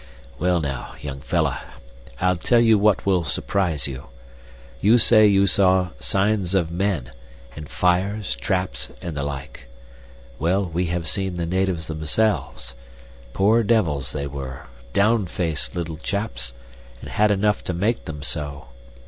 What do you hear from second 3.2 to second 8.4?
surprise you. You say you saw signs of men, and fires,